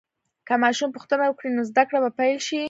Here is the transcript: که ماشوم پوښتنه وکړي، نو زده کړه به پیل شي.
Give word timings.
که 0.47 0.53
ماشوم 0.63 0.89
پوښتنه 0.95 1.23
وکړي، 1.27 1.49
نو 1.57 1.61
زده 1.69 1.83
کړه 1.89 1.99
به 2.03 2.09
پیل 2.19 2.37
شي. 2.47 2.57